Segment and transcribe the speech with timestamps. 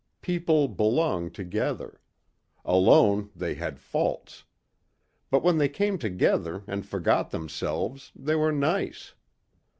[0.23, 2.01] People belonged together.
[2.65, 4.45] Alone they had faults.
[5.29, 9.13] But when they came together and forgot themselves they were nice.